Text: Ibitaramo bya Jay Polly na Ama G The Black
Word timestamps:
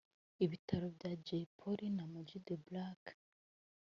Ibitaramo 0.45 0.89
bya 0.97 1.11
Jay 1.25 1.45
Polly 1.57 1.85
na 1.95 2.03
Ama 2.07 2.19
G 2.27 2.29
The 2.47 2.55
Black 2.65 3.01